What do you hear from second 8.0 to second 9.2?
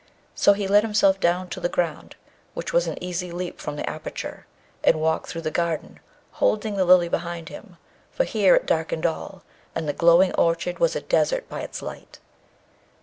for here it darkened